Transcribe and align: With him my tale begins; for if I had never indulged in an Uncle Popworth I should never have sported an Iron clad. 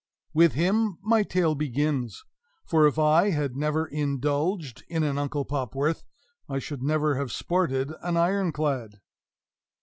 With 0.33 0.53
him 0.53 0.97
my 1.03 1.21
tale 1.21 1.53
begins; 1.53 2.23
for 2.65 2.87
if 2.87 2.97
I 2.97 3.29
had 3.29 3.55
never 3.55 3.85
indulged 3.85 4.83
in 4.89 5.03
an 5.03 5.19
Uncle 5.19 5.45
Popworth 5.45 6.01
I 6.49 6.57
should 6.57 6.81
never 6.81 7.17
have 7.17 7.31
sported 7.31 7.91
an 8.01 8.17
Iron 8.17 8.51
clad. 8.51 8.99